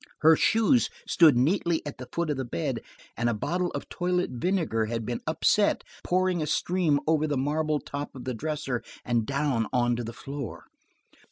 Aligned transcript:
Her 0.21 0.35
shoes 0.35 0.89
stood 1.07 1.37
neatly 1.37 1.85
at 1.85 1.99
the 1.99 2.07
foot 2.11 2.31
of 2.31 2.37
the 2.37 2.43
bed, 2.43 2.79
and 3.15 3.29
a 3.29 3.35
bottle 3.35 3.69
of 3.75 3.87
toilet 3.87 4.31
vinegar 4.31 4.87
had 4.87 5.05
been 5.05 5.21
upset, 5.27 5.83
pouring 6.03 6.41
a 6.41 6.47
stream 6.47 6.99
over 7.05 7.27
the 7.27 7.37
marble 7.37 7.79
top 7.79 8.15
of 8.15 8.23
the 8.23 8.33
dresser 8.33 8.81
and 9.05 9.27
down 9.27 9.67
on 9.71 9.95
to 9.97 10.03
the 10.03 10.11
floor. 10.11 10.65